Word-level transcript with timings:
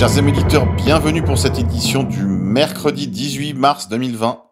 Chers 0.00 0.16
éditeurs, 0.16 0.64
bienvenue 0.76 1.22
pour 1.22 1.36
cette 1.36 1.58
édition 1.58 2.04
du 2.04 2.22
mercredi 2.24 3.06
18 3.06 3.52
mars 3.52 3.90
2020. 3.90 4.42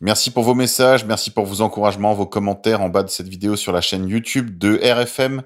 Merci 0.00 0.30
pour 0.30 0.44
vos 0.44 0.54
messages, 0.54 1.04
merci 1.04 1.32
pour 1.32 1.46
vos 1.46 1.62
encouragements, 1.62 2.14
vos 2.14 2.26
commentaires 2.26 2.80
en 2.80 2.90
bas 2.90 3.02
de 3.02 3.08
cette 3.08 3.26
vidéo 3.26 3.56
sur 3.56 3.72
la 3.72 3.80
chaîne 3.80 4.06
YouTube 4.06 4.56
de 4.56 4.78
RFM. 4.80 5.42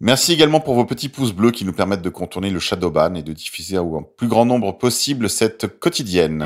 Merci 0.00 0.32
également 0.32 0.58
pour 0.58 0.74
vos 0.74 0.84
petits 0.84 1.08
pouces 1.08 1.32
bleus 1.32 1.52
qui 1.52 1.64
nous 1.64 1.72
permettent 1.72 2.02
de 2.02 2.08
contourner 2.08 2.50
le 2.50 2.58
shadowban 2.58 3.14
et 3.14 3.22
de 3.22 3.32
diffuser 3.32 3.76
un 3.76 4.02
plus 4.16 4.26
grand 4.26 4.44
nombre 4.44 4.76
possible 4.76 5.30
cette 5.30 5.78
quotidienne. 5.78 6.44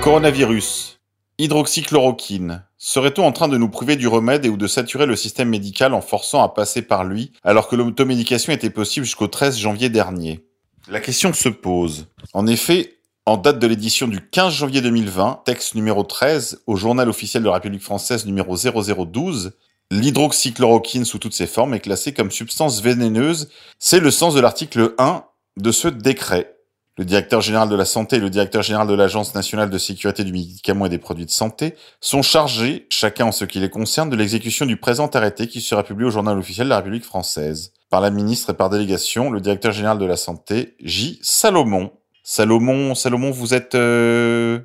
Coronavirus. 0.00 0.93
Hydroxychloroquine. 1.38 2.62
Serait-on 2.78 3.24
en 3.24 3.32
train 3.32 3.48
de 3.48 3.56
nous 3.56 3.68
priver 3.68 3.96
du 3.96 4.06
remède 4.06 4.44
et 4.44 4.48
ou 4.48 4.56
de 4.56 4.68
saturer 4.68 5.06
le 5.06 5.16
système 5.16 5.48
médical 5.48 5.92
en 5.92 6.00
forçant 6.00 6.44
à 6.44 6.48
passer 6.48 6.82
par 6.82 7.02
lui, 7.02 7.32
alors 7.42 7.66
que 7.66 7.74
l'automédication 7.74 8.52
était 8.52 8.70
possible 8.70 9.04
jusqu'au 9.04 9.26
13 9.26 9.58
janvier 9.58 9.88
dernier? 9.88 10.46
La 10.88 11.00
question 11.00 11.32
se 11.32 11.48
pose. 11.48 12.06
En 12.34 12.46
effet, 12.46 12.98
en 13.26 13.36
date 13.36 13.58
de 13.58 13.66
l'édition 13.66 14.06
du 14.06 14.20
15 14.20 14.52
janvier 14.52 14.80
2020, 14.80 15.42
texte 15.44 15.74
numéro 15.74 16.04
13, 16.04 16.62
au 16.68 16.76
journal 16.76 17.08
officiel 17.08 17.42
de 17.42 17.48
la 17.48 17.54
République 17.54 17.82
française 17.82 18.26
numéro 18.26 18.56
0012, 18.56 19.54
l'hydroxychloroquine 19.90 21.04
sous 21.04 21.18
toutes 21.18 21.34
ses 21.34 21.48
formes 21.48 21.74
est 21.74 21.80
classée 21.80 22.14
comme 22.14 22.30
substance 22.30 22.80
vénéneuse. 22.80 23.48
C'est 23.80 24.00
le 24.00 24.12
sens 24.12 24.34
de 24.34 24.40
l'article 24.40 24.94
1 24.98 25.24
de 25.56 25.72
ce 25.72 25.88
décret. 25.88 26.54
Le 26.96 27.04
directeur 27.04 27.40
général 27.40 27.68
de 27.68 27.74
la 27.74 27.84
santé 27.84 28.16
et 28.16 28.20
le 28.20 28.30
directeur 28.30 28.62
général 28.62 28.86
de 28.86 28.94
l'Agence 28.94 29.34
nationale 29.34 29.68
de 29.68 29.78
sécurité 29.78 30.22
du 30.22 30.32
médicament 30.32 30.86
et 30.86 30.88
des 30.88 30.98
produits 30.98 31.26
de 31.26 31.30
santé 31.30 31.74
sont 32.00 32.22
chargés, 32.22 32.86
chacun 32.88 33.26
en 33.26 33.32
ce 33.32 33.44
qui 33.44 33.58
les 33.58 33.68
concerne, 33.68 34.10
de 34.10 34.16
l'exécution 34.16 34.64
du 34.64 34.76
présent 34.76 35.08
arrêté 35.08 35.48
qui 35.48 35.60
sera 35.60 35.82
publié 35.82 36.06
au 36.06 36.12
journal 36.12 36.38
officiel 36.38 36.66
de 36.66 36.70
la 36.70 36.76
République 36.76 37.04
française. 37.04 37.72
Par 37.90 38.00
la 38.00 38.10
ministre 38.10 38.50
et 38.50 38.54
par 38.54 38.70
délégation, 38.70 39.30
le 39.30 39.40
directeur 39.40 39.72
général 39.72 39.98
de 39.98 40.04
la 40.04 40.16
santé, 40.16 40.76
J. 40.84 41.18
Salomon. 41.20 41.90
Salomon, 42.22 42.94
Salomon, 42.94 43.32
vous 43.32 43.54
êtes 43.54 43.74
euh, 43.74 44.60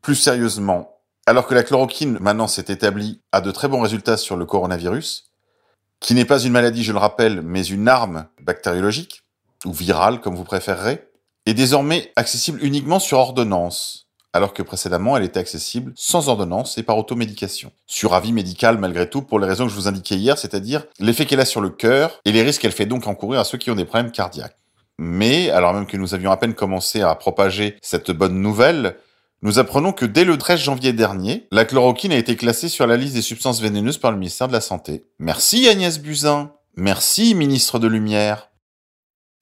plus 0.00 0.14
sérieusement. 0.14 0.96
Alors 1.26 1.46
que 1.46 1.54
la 1.54 1.62
chloroquine, 1.62 2.16
maintenant, 2.20 2.46
s'est 2.46 2.66
établie 2.68 3.20
à 3.32 3.42
de 3.42 3.50
très 3.50 3.68
bons 3.68 3.82
résultats 3.82 4.16
sur 4.16 4.36
le 4.38 4.46
coronavirus, 4.46 5.30
qui 6.00 6.14
n'est 6.14 6.24
pas 6.24 6.40
une 6.40 6.52
maladie, 6.52 6.84
je 6.84 6.92
le 6.92 6.98
rappelle, 6.98 7.42
mais 7.42 7.66
une 7.66 7.86
arme 7.86 8.28
bactériologique, 8.40 9.24
ou 9.66 9.72
virale, 9.72 10.22
comme 10.22 10.36
vous 10.36 10.44
préférerez, 10.44 11.05
est 11.46 11.54
désormais 11.54 12.12
accessible 12.16 12.62
uniquement 12.62 12.98
sur 12.98 13.18
ordonnance, 13.18 14.08
alors 14.32 14.52
que 14.52 14.62
précédemment 14.62 15.16
elle 15.16 15.24
était 15.24 15.40
accessible 15.40 15.92
sans 15.96 16.28
ordonnance 16.28 16.76
et 16.76 16.82
par 16.82 16.98
automédication. 16.98 17.72
Sur 17.86 18.14
avis 18.14 18.32
médical 18.32 18.78
malgré 18.78 19.08
tout 19.08 19.22
pour 19.22 19.38
les 19.38 19.46
raisons 19.46 19.64
que 19.64 19.70
je 19.70 19.76
vous 19.76 19.88
indiquais 19.88 20.16
hier, 20.16 20.36
c'est-à-dire 20.36 20.84
l'effet 20.98 21.24
qu'elle 21.24 21.40
a 21.40 21.46
sur 21.46 21.60
le 21.60 21.70
cœur 21.70 22.20
et 22.24 22.32
les 22.32 22.42
risques 22.42 22.62
qu'elle 22.62 22.72
fait 22.72 22.86
donc 22.86 23.06
encourir 23.06 23.40
à 23.40 23.44
ceux 23.44 23.58
qui 23.58 23.70
ont 23.70 23.76
des 23.76 23.84
problèmes 23.84 24.12
cardiaques. 24.12 24.56
Mais, 24.98 25.50
alors 25.50 25.74
même 25.74 25.86
que 25.86 25.96
nous 25.96 26.14
avions 26.14 26.30
à 26.30 26.36
peine 26.36 26.54
commencé 26.54 27.02
à 27.02 27.14
propager 27.14 27.76
cette 27.82 28.10
bonne 28.10 28.40
nouvelle, 28.40 28.96
nous 29.42 29.58
apprenons 29.58 29.92
que 29.92 30.06
dès 30.06 30.24
le 30.24 30.38
13 30.38 30.58
janvier 30.58 30.92
dernier, 30.94 31.46
la 31.52 31.66
chloroquine 31.66 32.12
a 32.12 32.16
été 32.16 32.36
classée 32.36 32.70
sur 32.70 32.86
la 32.86 32.96
liste 32.96 33.14
des 33.14 33.22
substances 33.22 33.60
vénéneuses 33.60 33.98
par 33.98 34.10
le 34.10 34.16
ministère 34.16 34.48
de 34.48 34.54
la 34.54 34.62
Santé. 34.62 35.04
Merci 35.18 35.68
Agnès 35.68 35.98
Buzyn. 35.98 36.50
Merci 36.76 37.34
ministre 37.34 37.78
de 37.78 37.86
Lumière. 37.86 38.50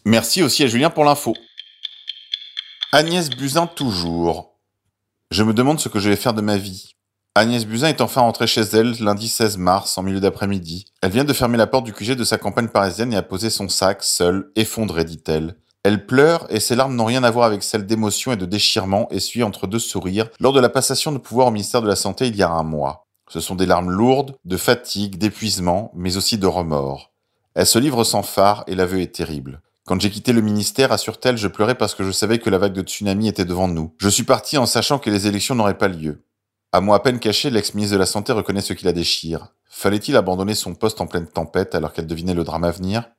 Merci 0.05 0.43
aussi 0.43 0.65
à 0.65 0.67
Julien 0.67 0.91
pour 0.91 1.05
l'info. 1.05 1.35
Agnès 2.97 3.29
Buzyn 3.29 3.67
toujours. 3.67 4.53
Je 5.33 5.43
me 5.43 5.53
demande 5.53 5.81
ce 5.81 5.89
que 5.89 5.99
je 5.99 6.09
vais 6.09 6.15
faire 6.15 6.33
de 6.33 6.41
ma 6.41 6.57
vie. 6.57 6.95
Agnès 7.35 7.67
Buzyn 7.67 7.89
est 7.89 8.01
enfin 8.01 8.21
rentrée 8.21 8.47
chez 8.47 8.61
elle 8.61 8.95
lundi 9.03 9.27
16 9.27 9.59
mars, 9.59 9.99
en 9.99 10.05
milieu 10.05 10.21
d'après-midi. 10.21 10.85
Elle 11.03 11.11
vient 11.11 11.25
de 11.25 11.33
fermer 11.33 11.59
la 11.59 11.67
porte 11.67 11.87
du 11.87 11.93
QG 11.93 12.13
de 12.13 12.23
sa 12.23 12.39
campagne 12.39 12.69
parisienne 12.69 13.13
et 13.13 13.17
a 13.17 13.23
posé 13.23 13.51
son 13.51 13.69
sac, 13.69 14.05
seule, 14.05 14.53
effondrée, 14.55 15.05
dit-elle. 15.05 15.57
Elle 15.83 16.07
pleure 16.07 16.47
et 16.51 16.61
ses 16.61 16.77
larmes 16.77 16.95
n'ont 16.95 17.07
rien 17.07 17.25
à 17.25 17.33
voir 17.33 17.47
avec 17.47 17.65
celles 17.65 17.85
d'émotion 17.85 18.31
et 18.31 18.37
de 18.37 18.47
déchirement 18.47 19.09
essuyées 19.11 19.43
entre 19.43 19.67
deux 19.67 19.81
sourires 19.81 20.29
lors 20.39 20.53
de 20.53 20.61
la 20.61 20.69
passation 20.69 21.11
de 21.11 21.19
pouvoir 21.19 21.49
au 21.49 21.51
ministère 21.51 21.83
de 21.83 21.89
la 21.89 21.97
Santé 21.97 22.29
il 22.29 22.37
y 22.37 22.45
a 22.45 22.51
un 22.51 22.63
mois. 22.63 23.09
Ce 23.29 23.41
sont 23.41 23.57
des 23.57 23.67
larmes 23.67 23.91
lourdes, 23.91 24.37
de 24.45 24.57
fatigue, 24.57 25.19
d'épuisement, 25.19 25.91
mais 25.97 26.17
aussi 26.17 26.39
de 26.39 26.47
remords. 26.47 27.11
Elle 27.57 27.67
se 27.67 27.81
livre 27.81 28.05
sans 28.05 28.23
phare 28.23 28.63
et 28.69 28.77
l'aveu 28.77 29.01
est 29.01 29.17
terrible. 29.17 29.63
Quand 29.87 30.01
j'ai 30.01 30.09
quitté 30.09 30.33
le 30.33 30.41
ministère, 30.41 30.93
assure-t-elle, 30.93 31.37
je 31.37 31.47
pleurais 31.47 31.75
parce 31.75 31.95
que 31.95 32.05
je 32.05 32.11
savais 32.11 32.39
que 32.39 32.49
la 32.49 32.57
vague 32.57 32.73
de 32.73 32.81
tsunami 32.81 33.29
était 33.29 33.45
devant 33.45 33.69
nous. 33.69 33.95
Je 33.99 34.09
suis 34.09 34.23
parti 34.23 34.57
en 34.57 34.65
sachant 34.65 34.99
que 34.99 35.11
les 35.11 35.27
élections 35.27 35.55
n'auraient 35.55 35.77
pas 35.77 35.89
lieu. 35.89 36.25
À 36.73 36.81
moi 36.81 36.97
à 36.97 37.01
peine 37.01 37.19
caché, 37.19 37.51
l'ex-ministre 37.51 37.93
de 37.93 37.99
la 37.99 38.07
Santé 38.07 38.33
reconnaît 38.33 38.63
ce 38.63 38.73
qui 38.73 38.87
la 38.87 38.95
déchire. 38.95 39.49
Fallait-il 39.69 40.17
abandonner 40.17 40.55
son 40.55 40.75
poste 40.75 41.03
en 41.03 41.07
pleine 41.07 41.27
tempête 41.27 41.75
alors 41.75 41.93
qu'elle 41.93 42.07
devinait 42.07 42.33
le 42.33 42.45
drame 42.45 42.65
à 42.65 42.71
venir? 42.71 43.11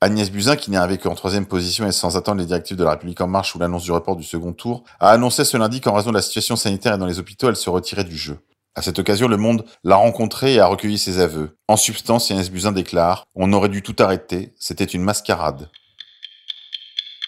Agnès 0.00 0.30
Buzyn, 0.30 0.54
qui 0.54 0.70
n'est 0.70 0.76
arrivée 0.76 0.98
qu'en 0.98 1.16
troisième 1.16 1.46
position 1.46 1.88
et 1.88 1.92
sans 1.92 2.16
attendre 2.16 2.40
les 2.40 2.46
directives 2.46 2.76
de 2.76 2.84
la 2.84 2.90
République 2.92 3.20
en 3.20 3.26
marche 3.26 3.56
ou 3.56 3.58
l'annonce 3.58 3.82
du 3.82 3.90
report 3.90 4.14
du 4.14 4.22
second 4.22 4.52
tour, 4.52 4.84
a 5.00 5.10
annoncé 5.10 5.44
ce 5.44 5.56
lundi 5.56 5.80
qu'en 5.80 5.92
raison 5.92 6.10
de 6.10 6.16
la 6.16 6.22
situation 6.22 6.54
sanitaire 6.54 6.94
et 6.94 6.98
dans 6.98 7.06
les 7.06 7.18
hôpitaux, 7.18 7.48
elle 7.48 7.56
se 7.56 7.68
retirait 7.68 8.04
du 8.04 8.16
jeu. 8.16 8.38
À 8.76 8.82
cette 8.82 9.00
occasion, 9.00 9.26
le 9.26 9.36
monde 9.36 9.64
l'a 9.82 9.96
rencontrée 9.96 10.54
et 10.54 10.60
a 10.60 10.66
recueilli 10.66 10.98
ses 10.98 11.18
aveux. 11.18 11.58
En 11.66 11.76
substance, 11.76 12.30
Agnès 12.30 12.48
Buzyn 12.48 12.70
déclare 12.70 13.24
«On 13.34 13.52
aurait 13.52 13.68
dû 13.68 13.82
tout 13.82 13.96
arrêter, 13.98 14.54
c'était 14.56 14.84
une 14.84 15.02
mascarade». 15.02 15.68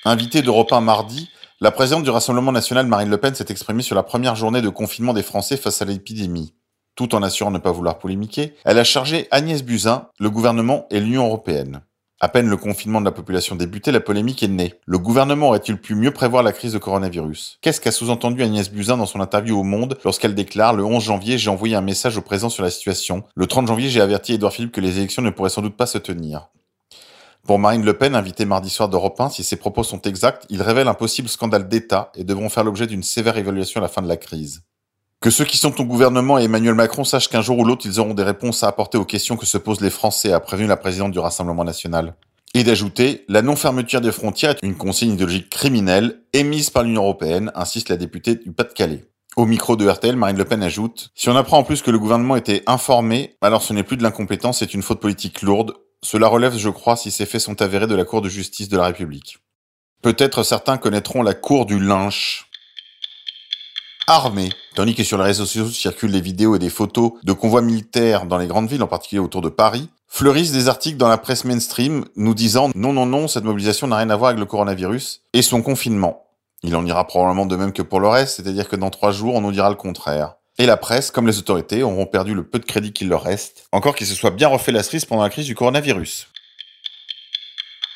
Invitée 0.06 0.42
d'Europe 0.42 0.70
1 0.70 0.82
mardi, 0.82 1.30
la 1.62 1.70
présidente 1.70 2.02
du 2.02 2.10
Rassemblement 2.10 2.52
national 2.52 2.86
Marine 2.86 3.08
Le 3.08 3.16
Pen 3.16 3.34
s'est 3.34 3.46
exprimée 3.48 3.80
sur 3.80 3.96
la 3.96 4.02
première 4.02 4.36
journée 4.36 4.60
de 4.60 4.68
confinement 4.68 5.14
des 5.14 5.22
Français 5.22 5.56
face 5.56 5.80
à 5.80 5.86
l'épidémie. 5.86 6.52
Tout 6.94 7.14
en 7.14 7.22
assurant 7.22 7.50
ne 7.50 7.56
pas 7.56 7.72
vouloir 7.72 7.96
polémiquer, 7.96 8.52
elle 8.66 8.78
a 8.78 8.84
chargé 8.84 9.28
Agnès 9.30 9.64
Buzyn, 9.64 10.10
le 10.18 10.28
gouvernement 10.28 10.84
et 10.90 11.00
l'Union 11.00 11.24
européenne. 11.24 11.80
À 12.20 12.28
peine 12.28 12.50
le 12.50 12.58
confinement 12.58 13.00
de 13.00 13.06
la 13.06 13.12
population 13.12 13.56
débuté, 13.56 13.92
la 13.92 14.00
polémique 14.00 14.42
est 14.42 14.48
née. 14.48 14.74
Le 14.84 14.98
gouvernement 14.98 15.48
aurait-il 15.48 15.78
pu 15.78 15.94
mieux 15.94 16.12
prévoir 16.12 16.42
la 16.42 16.52
crise 16.52 16.74
de 16.74 16.78
coronavirus? 16.78 17.56
Qu'est-ce 17.62 17.80
qu'a 17.80 17.90
sous-entendu 17.90 18.42
Agnès 18.42 18.70
Buzyn 18.70 18.98
dans 18.98 19.06
son 19.06 19.22
interview 19.22 19.58
au 19.58 19.64
Monde 19.64 19.96
lorsqu'elle 20.04 20.34
déclare 20.34 20.74
Le 20.74 20.84
11 20.84 21.02
janvier, 21.02 21.38
j'ai 21.38 21.48
envoyé 21.48 21.76
un 21.76 21.80
message 21.80 22.18
au 22.18 22.22
président 22.22 22.50
sur 22.50 22.62
la 22.62 22.70
situation. 22.70 23.24
Le 23.34 23.46
30 23.46 23.68
janvier, 23.68 23.88
j'ai 23.88 24.02
averti 24.02 24.34
Édouard 24.34 24.52
Philippe 24.52 24.72
que 24.72 24.82
les 24.82 24.98
élections 24.98 25.22
ne 25.22 25.30
pourraient 25.30 25.48
sans 25.48 25.62
doute 25.62 25.78
pas 25.78 25.86
se 25.86 25.96
tenir. 25.96 26.50
Pour 27.46 27.58
Marine 27.58 27.84
Le 27.84 27.92
Pen, 27.92 28.14
invitée 28.14 28.46
mardi 28.46 28.70
soir 28.70 28.88
d'Europe 28.88 29.20
1, 29.20 29.28
si 29.28 29.44
ses 29.44 29.56
propos 29.56 29.82
sont 29.82 30.00
exacts, 30.00 30.46
ils 30.48 30.62
révèlent 30.62 30.88
un 30.88 30.94
possible 30.94 31.28
scandale 31.28 31.68
d'État 31.68 32.10
et 32.14 32.24
devront 32.24 32.48
faire 32.48 32.64
l'objet 32.64 32.86
d'une 32.86 33.02
sévère 33.02 33.36
évaluation 33.36 33.80
à 33.80 33.82
la 33.82 33.88
fin 33.88 34.00
de 34.00 34.08
la 34.08 34.16
crise. 34.16 34.62
Que 35.20 35.28
ceux 35.28 35.44
qui 35.44 35.58
sont 35.58 35.78
au 35.78 35.84
gouvernement 35.84 36.38
et 36.38 36.44
Emmanuel 36.44 36.74
Macron 36.74 37.04
sachent 37.04 37.28
qu'un 37.28 37.42
jour 37.42 37.58
ou 37.58 37.64
l'autre, 37.66 37.84
ils 37.84 38.00
auront 38.00 38.14
des 38.14 38.22
réponses 38.22 38.62
à 38.62 38.68
apporter 38.68 38.96
aux 38.96 39.04
questions 39.04 39.36
que 39.36 39.44
se 39.44 39.58
posent 39.58 39.82
les 39.82 39.90
Français, 39.90 40.32
a 40.32 40.40
prévenu 40.40 40.66
la 40.66 40.78
présidente 40.78 41.12
du 41.12 41.18
Rassemblement 41.18 41.64
national. 41.64 42.14
Et 42.54 42.64
d'ajouter, 42.64 43.26
la 43.28 43.42
non-fermeture 43.42 44.00
des 44.00 44.12
frontières 44.12 44.52
est 44.52 44.62
une 44.62 44.76
consigne 44.76 45.12
idéologique 45.12 45.50
criminelle 45.50 46.22
émise 46.32 46.70
par 46.70 46.82
l'Union 46.82 47.02
européenne, 47.02 47.52
insiste 47.54 47.90
la 47.90 47.98
députée 47.98 48.36
du 48.36 48.52
Pas-de-Calais. 48.52 49.04
Au 49.36 49.44
micro 49.44 49.76
de 49.76 49.86
RTL, 49.86 50.16
Marine 50.16 50.38
Le 50.38 50.44
Pen 50.44 50.62
ajoute 50.62 51.10
Si 51.14 51.28
on 51.28 51.36
apprend 51.36 51.58
en 51.58 51.64
plus 51.64 51.82
que 51.82 51.90
le 51.90 51.98
gouvernement 51.98 52.36
était 52.36 52.62
informé, 52.66 53.36
alors 53.42 53.62
ce 53.62 53.74
n'est 53.74 53.82
plus 53.82 53.96
de 53.98 54.02
l'incompétence, 54.02 54.60
c'est 54.60 54.72
une 54.72 54.82
faute 54.82 55.00
politique 55.00 55.42
lourde, 55.42 55.74
cela 56.04 56.28
relève, 56.28 56.56
je 56.56 56.68
crois, 56.68 56.96
si 56.96 57.10
ces 57.10 57.24
faits 57.24 57.40
sont 57.40 57.62
avérés 57.62 57.86
de 57.86 57.94
la 57.94 58.04
Cour 58.04 58.20
de 58.20 58.28
justice 58.28 58.68
de 58.68 58.76
la 58.76 58.84
République. 58.84 59.38
Peut-être 60.02 60.42
certains 60.42 60.76
connaîtront 60.76 61.22
la 61.22 61.32
Cour 61.32 61.64
du 61.64 61.80
lynch. 61.80 62.46
Armée. 64.06 64.50
Tandis 64.74 64.94
que 64.94 65.02
sur 65.02 65.16
les 65.16 65.24
réseaux 65.24 65.46
sociaux 65.46 65.70
circulent 65.70 66.12
des 66.12 66.20
vidéos 66.20 66.56
et 66.56 66.58
des 66.58 66.68
photos 66.68 67.12
de 67.22 67.32
convois 67.32 67.62
militaires 67.62 68.26
dans 68.26 68.36
les 68.36 68.46
grandes 68.46 68.68
villes, 68.68 68.82
en 68.82 68.86
particulier 68.86 69.18
autour 69.18 69.40
de 69.40 69.48
Paris, 69.48 69.88
fleurissent 70.06 70.52
des 70.52 70.68
articles 70.68 70.98
dans 70.98 71.08
la 71.08 71.16
presse 71.16 71.46
mainstream 71.46 72.04
nous 72.16 72.34
disant 72.34 72.70
non, 72.74 72.92
non, 72.92 73.06
non, 73.06 73.26
cette 73.26 73.44
mobilisation 73.44 73.86
n'a 73.86 73.96
rien 73.96 74.10
à 74.10 74.16
voir 74.16 74.28
avec 74.28 74.40
le 74.40 74.46
coronavirus 74.46 75.22
et 75.32 75.40
son 75.40 75.62
confinement. 75.62 76.26
Il 76.62 76.76
en 76.76 76.84
ira 76.84 77.06
probablement 77.06 77.46
de 77.46 77.56
même 77.56 77.72
que 77.72 77.80
pour 77.80 77.98
le 77.98 78.08
reste, 78.08 78.36
c'est-à-dire 78.36 78.68
que 78.68 78.76
dans 78.76 78.90
trois 78.90 79.10
jours, 79.10 79.36
on 79.36 79.40
nous 79.40 79.52
dira 79.52 79.70
le 79.70 79.76
contraire. 79.76 80.34
Et 80.58 80.66
la 80.66 80.76
presse, 80.76 81.10
comme 81.10 81.26
les 81.26 81.38
autorités, 81.38 81.82
auront 81.82 82.06
perdu 82.06 82.32
le 82.32 82.44
peu 82.44 82.60
de 82.60 82.64
crédit 82.64 82.92
qu'il 82.92 83.08
leur 83.08 83.22
reste, 83.22 83.66
encore 83.72 83.96
qu'ils 83.96 84.06
se 84.06 84.14
soient 84.14 84.30
bien 84.30 84.48
refait 84.48 84.70
la 84.70 84.84
cerise 84.84 85.04
pendant 85.04 85.22
la 85.22 85.30
crise 85.30 85.46
du 85.46 85.56
coronavirus. 85.56 86.28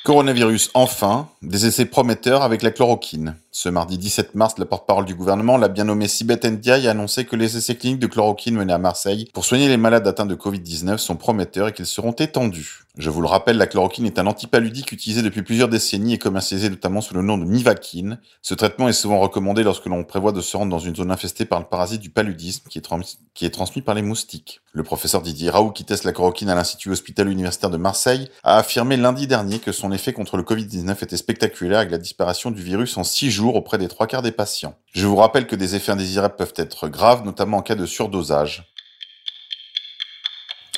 Coronavirus, 0.04 0.70
enfin, 0.74 1.28
des 1.42 1.66
essais 1.66 1.84
prometteurs 1.84 2.42
avec 2.42 2.62
la 2.62 2.70
chloroquine. 2.70 3.36
Ce 3.60 3.68
mardi 3.68 3.98
17 3.98 4.36
mars, 4.36 4.54
la 4.58 4.66
porte-parole 4.66 5.04
du 5.04 5.16
gouvernement, 5.16 5.56
la 5.56 5.66
bien 5.66 5.82
nommée 5.82 6.06
Sibeth 6.06 6.44
Ndiaye, 6.44 6.86
a 6.86 6.92
annoncé 6.92 7.24
que 7.24 7.34
les 7.34 7.56
essais 7.56 7.74
cliniques 7.74 7.98
de 7.98 8.06
chloroquine 8.06 8.54
menés 8.54 8.72
à 8.72 8.78
Marseille 8.78 9.28
pour 9.34 9.44
soigner 9.44 9.66
les 9.66 9.76
malades 9.76 10.06
atteints 10.06 10.26
de 10.26 10.36
Covid-19 10.36 10.98
sont 10.98 11.16
prometteurs 11.16 11.66
et 11.66 11.72
qu'ils 11.72 11.84
seront 11.86 12.12
étendus. 12.12 12.84
Je 12.98 13.10
vous 13.10 13.20
le 13.20 13.28
rappelle, 13.28 13.58
la 13.58 13.68
chloroquine 13.68 14.06
est 14.06 14.18
un 14.18 14.26
antipaludique 14.26 14.90
utilisé 14.90 15.22
depuis 15.22 15.42
plusieurs 15.42 15.68
décennies 15.68 16.14
et 16.14 16.18
commercialisé 16.18 16.68
notamment 16.68 17.00
sous 17.00 17.14
le 17.14 17.22
nom 17.22 17.38
de 17.38 17.44
Nivaquine. 17.44 18.18
Ce 18.42 18.54
traitement 18.54 18.88
est 18.88 18.92
souvent 18.92 19.20
recommandé 19.20 19.62
lorsque 19.62 19.86
l'on 19.86 20.02
prévoit 20.02 20.32
de 20.32 20.40
se 20.40 20.56
rendre 20.56 20.70
dans 20.70 20.80
une 20.80 20.96
zone 20.96 21.12
infestée 21.12 21.44
par 21.44 21.60
le 21.60 21.66
parasite 21.66 22.00
du 22.00 22.10
paludisme 22.10 22.64
qui 22.68 22.78
est, 22.78 23.50
transmis 23.50 23.82
par 23.82 23.94
les 23.94 24.02
moustiques. 24.02 24.62
Le 24.72 24.82
professeur 24.82 25.22
Didier 25.22 25.48
Raoult, 25.48 25.70
qui 25.70 25.84
teste 25.84 26.02
la 26.02 26.12
chloroquine 26.12 26.50
à 26.50 26.56
l'Institut 26.56 26.90
hospitalier 26.90 27.30
universitaire 27.30 27.70
de 27.70 27.76
Marseille, 27.76 28.30
a 28.42 28.56
affirmé 28.58 28.96
lundi 28.96 29.28
dernier 29.28 29.60
que 29.60 29.70
son 29.70 29.92
effet 29.92 30.12
contre 30.12 30.36
le 30.36 30.42
Covid-19 30.42 31.04
était 31.04 31.16
spectaculaire 31.16 31.78
avec 31.78 31.92
la 31.92 31.98
disparition 31.98 32.50
du 32.50 32.62
virus 32.62 32.96
en 32.96 33.04
6 33.04 33.30
jours 33.30 33.47
auprès 33.56 33.78
des 33.78 33.88
trois 33.88 34.06
quarts 34.06 34.22
des 34.22 34.32
patients. 34.32 34.74
Je 34.92 35.06
vous 35.06 35.16
rappelle 35.16 35.46
que 35.46 35.56
des 35.56 35.74
effets 35.74 35.92
indésirables 35.92 36.36
peuvent 36.36 36.54
être 36.56 36.88
graves, 36.88 37.24
notamment 37.24 37.58
en 37.58 37.62
cas 37.62 37.74
de 37.74 37.86
surdosage. 37.86 38.72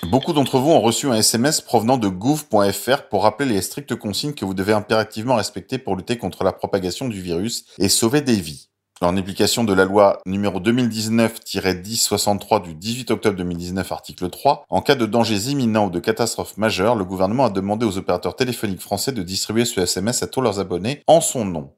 Beaucoup 0.07 0.33
d'entre 0.33 0.59
vous 0.59 0.71
ont 0.71 0.81
reçu 0.81 1.09
un 1.09 1.15
SMS 1.15 1.61
provenant 1.61 1.99
de 1.99 2.09
gouv.fr 2.09 3.09
pour 3.11 3.23
rappeler 3.23 3.55
les 3.55 3.63
strictes 3.63 3.95
consignes 3.95 4.33
que 4.33 4.45
vous 4.45 4.55
devez 4.55 4.73
impérativement 4.73 5.37
respecter 5.37 5.79
pour 5.79 5.95
lutter 5.95 6.17
contre 6.17 6.43
la 6.43 6.53
propagation 6.53 7.07
du 7.07 7.21
virus 7.21 7.65
et 7.79 7.89
sauver 7.89 8.23
des 8.23 8.37
vies. 8.37 8.71
En 9.03 9.17
application 9.17 9.65
de 9.65 9.73
la 9.73 9.87
loi 9.87 10.21
numéro 10.27 10.61
2019-1063 10.61 12.63
du 12.63 12.75
18 12.75 13.13
octobre 13.13 13.37
2019, 13.37 13.93
article 13.93 14.29
3, 14.29 14.65
en 14.69 14.83
cas 14.83 14.95
de 14.95 15.07
dangers 15.07 15.51
imminents 15.51 15.87
ou 15.87 15.91
de 15.91 16.01
catastrophe 16.01 16.59
majeure, 16.59 16.97
le 16.97 17.07
gouvernement 17.07 17.47
a 17.47 17.51
demandé 17.51 17.87
aux 17.87 17.97
opérateurs 17.97 18.37
téléphoniques 18.37 18.83
français 18.83 19.13
de 19.13 19.23
distribuer 19.23 19.65
ce 19.65 19.81
SMS 19.81 20.23
à 20.23 20.27
tous 20.27 20.43
leurs 20.43 20.61
abonnés 20.61 21.03
en 21.07 21.23
son 21.23 21.47
nom. 21.47 21.73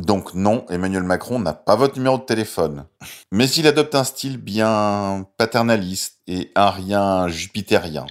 Donc 0.00 0.34
non, 0.34 0.66
Emmanuel 0.70 1.04
Macron 1.04 1.38
n'a 1.38 1.52
pas 1.52 1.76
votre 1.76 1.96
numéro 1.96 2.18
de 2.18 2.24
téléphone. 2.24 2.86
Mais 3.30 3.48
il 3.48 3.66
adopte 3.66 3.94
un 3.94 4.04
style 4.04 4.38
bien 4.38 5.26
paternaliste 5.38 6.18
et 6.26 6.50
un 6.56 6.70
rien 6.70 7.28
jupitérien. 7.28 8.06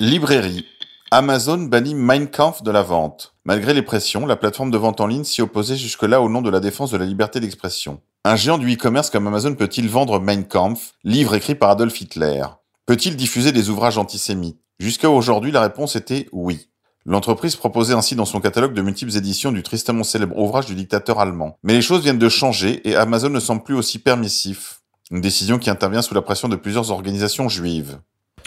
Librairie. 0.00 0.66
Amazon 1.10 1.58
bannit 1.58 1.94
Mein 1.94 2.28
Kampf 2.28 2.62
de 2.62 2.70
la 2.70 2.82
vente. 2.82 3.34
Malgré 3.44 3.74
les 3.74 3.82
pressions, 3.82 4.24
la 4.26 4.36
plateforme 4.36 4.70
de 4.70 4.78
vente 4.78 5.00
en 5.00 5.06
ligne 5.06 5.24
s'y 5.24 5.42
opposait 5.42 5.76
jusque-là 5.76 6.22
au 6.22 6.28
nom 6.28 6.40
de 6.40 6.50
la 6.50 6.60
défense 6.60 6.90
de 6.90 6.96
la 6.96 7.04
liberté 7.04 7.38
d'expression. 7.38 8.00
Un 8.24 8.36
géant 8.36 8.56
du 8.56 8.72
e-commerce 8.72 9.10
comme 9.10 9.26
Amazon 9.26 9.54
peut-il 9.54 9.88
vendre 9.88 10.20
Mein 10.20 10.44
Kampf, 10.44 10.94
livre 11.04 11.34
écrit 11.34 11.54
par 11.54 11.70
Adolf 11.70 12.00
Hitler? 12.00 12.44
Peut-il 12.86 13.16
diffuser 13.16 13.52
des 13.52 13.68
ouvrages 13.68 13.98
antisémites? 13.98 14.60
Jusqu'à 14.78 15.10
aujourd'hui, 15.10 15.52
la 15.52 15.60
réponse 15.60 15.96
était 15.96 16.28
oui. 16.32 16.68
L'entreprise 17.04 17.56
proposait 17.56 17.94
ainsi 17.94 18.14
dans 18.14 18.24
son 18.24 18.40
catalogue 18.40 18.74
de 18.74 18.82
multiples 18.82 19.16
éditions 19.16 19.50
du 19.50 19.62
tristement 19.62 20.04
célèbre 20.04 20.38
ouvrage 20.38 20.66
du 20.66 20.74
dictateur 20.74 21.18
allemand. 21.18 21.58
Mais 21.62 21.72
les 21.72 21.82
choses 21.82 22.02
viennent 22.02 22.18
de 22.18 22.28
changer 22.28 22.86
et 22.88 22.94
Amazon 22.94 23.30
ne 23.30 23.40
semble 23.40 23.64
plus 23.64 23.74
aussi 23.74 23.98
permissif. 23.98 24.82
Une 25.10 25.20
décision 25.20 25.58
qui 25.58 25.68
intervient 25.68 26.02
sous 26.02 26.14
la 26.14 26.22
pression 26.22 26.48
de 26.48 26.56
plusieurs 26.56 26.90
organisations 26.90 27.48
juives. 27.48 27.98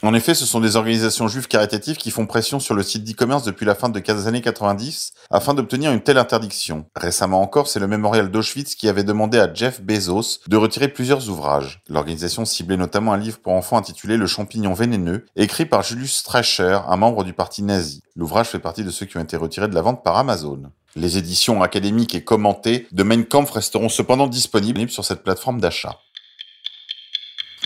En 0.03 0.13
effet, 0.13 0.35
ce 0.35 0.45
sont 0.45 0.59
des 0.59 0.75
organisations 0.75 1.27
juives 1.27 1.47
caritatives 1.47 1.97
qui 1.97 2.11
font 2.11 2.25
pression 2.25 2.59
sur 2.59 2.75
le 2.75 2.83
site 2.83 3.03
d'e-commerce 3.03 3.43
depuis 3.43 3.65
la 3.65 3.75
fin 3.75 3.89
des 3.89 4.27
années 4.27 4.41
90 4.41 5.13
afin 5.31 5.53
d'obtenir 5.53 5.91
une 5.91 6.01
telle 6.01 6.17
interdiction. 6.17 6.85
Récemment 6.95 7.41
encore, 7.41 7.67
c'est 7.67 7.79
le 7.79 7.87
mémorial 7.87 8.29
d'Auschwitz 8.29 8.75
qui 8.75 8.89
avait 8.89 9.03
demandé 9.03 9.39
à 9.39 9.51
Jeff 9.53 9.81
Bezos 9.81 10.39
de 10.47 10.57
retirer 10.57 10.87
plusieurs 10.87 11.29
ouvrages. 11.29 11.81
L'organisation 11.89 12.45
ciblait 12.45 12.77
notamment 12.77 13.13
un 13.13 13.17
livre 13.17 13.39
pour 13.39 13.53
enfants 13.53 13.77
intitulé 13.77 14.17
Le 14.17 14.27
champignon 14.27 14.73
vénéneux, 14.73 15.25
écrit 15.35 15.65
par 15.65 15.83
Julius 15.83 16.17
Streicher, 16.17 16.79
un 16.87 16.97
membre 16.97 17.23
du 17.23 17.33
parti 17.33 17.63
nazi. 17.63 18.01
L'ouvrage 18.15 18.47
fait 18.47 18.59
partie 18.59 18.83
de 18.83 18.91
ceux 18.91 19.05
qui 19.05 19.17
ont 19.17 19.23
été 19.23 19.37
retirés 19.37 19.67
de 19.67 19.75
la 19.75 19.81
vente 19.81 20.03
par 20.03 20.17
Amazon. 20.17 20.71
Les 20.95 21.17
éditions 21.17 21.61
académiques 21.61 22.15
et 22.15 22.23
commentées 22.23 22.87
de 22.93 23.03
Mein 23.03 23.25
Kampf 23.25 23.51
resteront 23.51 23.89
cependant 23.89 24.27
disponibles 24.27 24.89
sur 24.89 25.03
cette 25.03 25.23
plateforme 25.23 25.59
d'achat. 25.59 25.99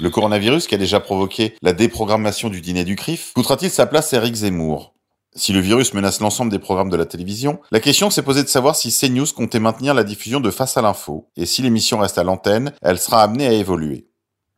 Le 0.02 0.10
coronavirus 0.10 0.68
qui 0.68 0.76
a 0.76 0.78
déjà 0.78 1.02
provoqué 1.02 1.56
la 1.62 1.74
déprogrammation 1.74 2.48
du 2.48 2.62
dîner 2.62 2.86
du 2.86 2.96
CRIF 2.96 3.34
coûtera-t-il 3.34 3.70
sa 3.70 3.86
place 3.86 4.14
à 4.14 4.18
Eric 4.18 4.34
Zemmour? 4.34 4.94
Si 5.36 5.52
le 5.52 5.60
virus 5.60 5.94
menace 5.94 6.22
l'ensemble 6.22 6.52
des 6.52 6.60
programmes 6.60 6.90
de 6.90 6.96
la 6.96 7.06
télévision, 7.06 7.60
la 7.72 7.82
question 7.82 8.10
s'est 8.10 8.24
posée 8.24 8.44
de 8.44 8.48
savoir 8.48 8.78
si 8.78 8.92
CNews 8.92 9.28
comptait 9.36 9.60
maintenir 9.60 9.94
la 9.94 10.06
diffusion 10.06 10.40
de 10.40 10.52
Face 10.52 10.78
à 10.78 10.82
l'info, 10.82 11.28
et 11.36 11.46
si 11.46 11.62
l'émission 11.62 12.00
reste 12.00 12.18
à 12.18 12.24
l'antenne, 12.24 12.72
elle 12.82 12.98
sera 12.98 13.22
amenée 13.22 13.46
à 13.46 13.52
évoluer. 13.52 14.08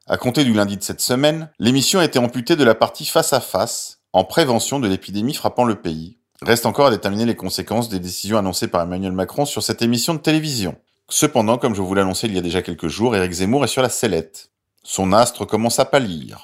À 0.06 0.18
compter 0.18 0.44
du 0.44 0.54
lundi 0.54 0.78
de 0.78 0.84
cette 0.84 1.02
semaine, 1.02 1.50
l'émission 1.58 2.00
a 2.00 2.06
été 2.06 2.20
amputée 2.20 2.56
de 2.56 2.64
la 2.64 2.76
partie 2.76 3.06
face 3.06 3.34
à 3.34 3.40
face, 3.40 4.02
en 4.14 4.24
prévention 4.24 4.80
de 4.80 4.88
l'épidémie 4.88 5.34
frappant 5.34 5.66
le 5.66 5.82
pays. 5.82 6.20
Reste 6.44 6.68
encore 6.68 6.88
à 6.88 6.92
déterminer 6.92 7.26
les 7.26 7.36
conséquences 7.36 7.90
des 7.90 8.00
décisions 8.00 8.38
annoncées 8.38 8.68
par 8.68 8.84
Emmanuel 8.84 9.12
Macron 9.12 9.46
sur 9.46 9.64
cette 9.64 9.82
émission 9.82 10.14
de 10.14 10.20
télévision. 10.20 10.76
Cependant, 11.10 11.58
comme 11.58 11.76
je 11.76 11.82
vous 11.82 11.98
annoncé 11.98 12.28
il 12.28 12.36
y 12.36 12.40
a 12.40 12.42
déjà 12.42 12.62
quelques 12.62 12.88
jours, 12.88 13.16
Eric 13.16 13.32
Zemmour 13.32 13.64
est 13.64 13.68
sur 13.68 13.82
la 13.82 13.90
sellette. 13.90 14.51
Son 14.84 15.14
astre 15.14 15.46
commence 15.46 15.78
à 15.78 15.86
pâlir. 15.86 16.44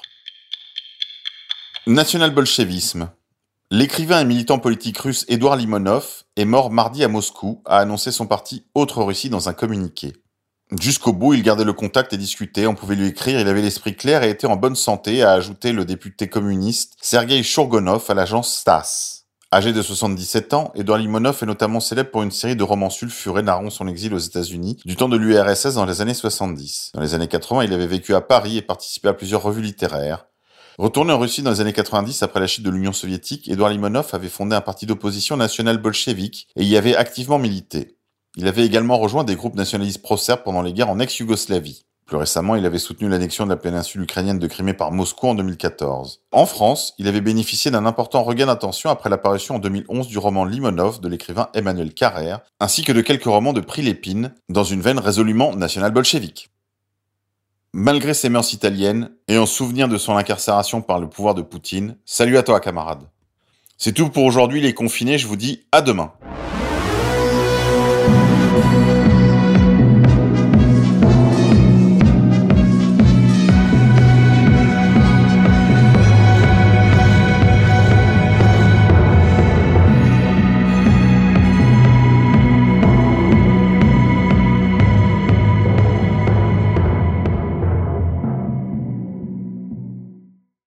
National-bolchevisme. 1.88 3.10
L'écrivain 3.72 4.20
et 4.20 4.24
militant 4.24 4.60
politique 4.60 4.98
russe 4.98 5.24
Édouard 5.26 5.56
Limonov 5.56 6.22
est 6.36 6.44
mort 6.44 6.70
mardi 6.70 7.02
à 7.02 7.08
Moscou, 7.08 7.62
a 7.66 7.78
annoncé 7.78 8.12
son 8.12 8.28
parti 8.28 8.64
Autre 8.74 9.02
Russie 9.02 9.28
dans 9.28 9.48
un 9.48 9.54
communiqué. 9.54 10.12
Jusqu'au 10.80 11.12
bout, 11.12 11.34
il 11.34 11.42
gardait 11.42 11.64
le 11.64 11.72
contact 11.72 12.12
et 12.12 12.16
discutait, 12.16 12.68
on 12.68 12.76
pouvait 12.76 12.94
lui 12.94 13.08
écrire, 13.08 13.40
il 13.40 13.48
avait 13.48 13.60
l'esprit 13.60 13.96
clair 13.96 14.22
et 14.22 14.30
était 14.30 14.46
en 14.46 14.56
bonne 14.56 14.76
santé, 14.76 15.22
a 15.22 15.32
ajouté 15.32 15.72
le 15.72 15.84
député 15.84 16.28
communiste 16.28 16.94
Sergei 17.00 17.42
Shourgonov 17.42 18.04
à 18.08 18.14
l'agence 18.14 18.54
Stas. 18.54 19.24
Âgé 19.50 19.72
de 19.72 19.80
77 19.80 20.52
ans, 20.52 20.72
Edouard 20.74 20.98
Limonov 20.98 21.38
est 21.40 21.46
notamment 21.46 21.80
célèbre 21.80 22.10
pour 22.10 22.22
une 22.22 22.30
série 22.30 22.54
de 22.54 22.62
romans 22.62 22.90
sulfurés 22.90 23.42
narrant 23.42 23.70
son 23.70 23.88
exil 23.88 24.12
aux 24.12 24.18
États-Unis 24.18 24.76
du 24.84 24.94
temps 24.94 25.08
de 25.08 25.16
l'URSS 25.16 25.72
dans 25.72 25.86
les 25.86 26.02
années 26.02 26.12
70. 26.12 26.90
Dans 26.92 27.00
les 27.00 27.14
années 27.14 27.28
80, 27.28 27.64
il 27.64 27.72
avait 27.72 27.86
vécu 27.86 28.14
à 28.14 28.20
Paris 28.20 28.58
et 28.58 28.62
participé 28.62 29.08
à 29.08 29.14
plusieurs 29.14 29.42
revues 29.42 29.62
littéraires. 29.62 30.26
Retourné 30.76 31.14
en 31.14 31.18
Russie 31.18 31.40
dans 31.40 31.50
les 31.50 31.62
années 31.62 31.72
90 31.72 32.22
après 32.22 32.40
la 32.40 32.46
chute 32.46 32.62
de 32.62 32.68
l'Union 32.68 32.92
soviétique, 32.92 33.48
Edouard 33.48 33.70
Limonov 33.70 34.10
avait 34.12 34.28
fondé 34.28 34.54
un 34.54 34.60
parti 34.60 34.84
d'opposition 34.84 35.38
national 35.38 35.78
bolchevique 35.78 36.48
et 36.54 36.64
y 36.66 36.76
avait 36.76 36.94
activement 36.94 37.38
milité. 37.38 37.96
Il 38.36 38.46
avait 38.48 38.66
également 38.66 38.98
rejoint 38.98 39.24
des 39.24 39.34
groupes 39.34 39.54
nationalistes 39.54 40.02
pro-serbes 40.02 40.42
pendant 40.44 40.60
les 40.60 40.74
guerres 40.74 40.90
en 40.90 40.98
ex-Yougoslavie. 40.98 41.86
Plus 42.08 42.16
récemment, 42.16 42.56
il 42.56 42.64
avait 42.64 42.78
soutenu 42.78 43.06
l'annexion 43.06 43.44
de 43.44 43.50
la 43.50 43.58
péninsule 43.58 44.00
ukrainienne 44.00 44.38
de 44.38 44.46
Crimée 44.46 44.72
par 44.72 44.92
Moscou 44.92 45.28
en 45.28 45.34
2014. 45.34 46.22
En 46.32 46.46
France, 46.46 46.94
il 46.96 47.06
avait 47.06 47.20
bénéficié 47.20 47.70
d'un 47.70 47.84
important 47.84 48.22
regain 48.22 48.46
d'attention 48.46 48.88
après 48.88 49.10
l'apparition 49.10 49.56
en 49.56 49.58
2011 49.58 50.08
du 50.08 50.16
roman 50.16 50.46
Limonov 50.46 51.02
de 51.02 51.08
l'écrivain 51.08 51.50
Emmanuel 51.52 51.92
Carrère, 51.92 52.40
ainsi 52.60 52.82
que 52.82 52.92
de 52.92 53.02
quelques 53.02 53.24
romans 53.24 53.52
de 53.52 53.60
Prilepine, 53.60 54.32
dans 54.48 54.64
une 54.64 54.80
veine 54.80 54.98
résolument 54.98 55.54
national-bolchevique. 55.54 56.48
Malgré 57.74 58.14
ses 58.14 58.30
mœurs 58.30 58.54
italiennes, 58.54 59.10
et 59.28 59.36
en 59.36 59.44
souvenir 59.44 59.86
de 59.86 59.98
son 59.98 60.16
incarcération 60.16 60.80
par 60.80 61.00
le 61.00 61.10
pouvoir 61.10 61.34
de 61.34 61.42
Poutine, 61.42 61.98
salut 62.06 62.38
à 62.38 62.42
toi 62.42 62.58
camarade. 62.60 63.02
C'est 63.76 63.92
tout 63.92 64.08
pour 64.08 64.24
aujourd'hui 64.24 64.62
les 64.62 64.72
confinés, 64.72 65.18
je 65.18 65.26
vous 65.26 65.36
dis 65.36 65.66
à 65.72 65.82
demain. 65.82 66.12